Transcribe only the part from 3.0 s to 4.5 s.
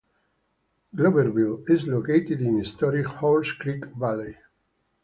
Horse Creek Valley.